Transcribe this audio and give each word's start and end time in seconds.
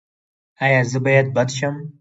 ایا 0.63 0.81
زه 0.91 0.99
باید 1.05 1.27
بد 1.35 1.49
شم؟ 1.57 1.75